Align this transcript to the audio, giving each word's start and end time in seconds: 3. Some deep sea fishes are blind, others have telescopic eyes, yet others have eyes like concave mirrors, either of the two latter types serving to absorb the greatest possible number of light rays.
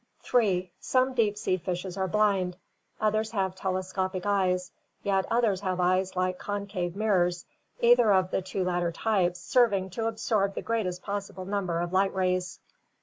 3. 0.23 0.71
Some 0.79 1.13
deep 1.13 1.37
sea 1.37 1.57
fishes 1.57 1.95
are 1.95 2.07
blind, 2.07 2.57
others 2.99 3.29
have 3.33 3.53
telescopic 3.53 4.25
eyes, 4.25 4.71
yet 5.03 5.27
others 5.29 5.61
have 5.61 5.79
eyes 5.79 6.15
like 6.15 6.39
concave 6.39 6.95
mirrors, 6.95 7.45
either 7.81 8.11
of 8.11 8.31
the 8.31 8.41
two 8.41 8.63
latter 8.63 8.91
types 8.91 9.39
serving 9.39 9.91
to 9.91 10.07
absorb 10.07 10.55
the 10.55 10.63
greatest 10.63 11.03
possible 11.03 11.45
number 11.45 11.79
of 11.81 11.93
light 11.93 12.15
rays. 12.15 12.59